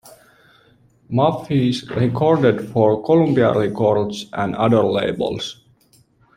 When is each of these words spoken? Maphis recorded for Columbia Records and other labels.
Maphis 1.11 1.87
recorded 1.95 2.67
for 2.69 3.03
Columbia 3.03 3.53
Records 3.53 4.25
and 4.33 4.55
other 4.55 4.83
labels. 4.83 5.63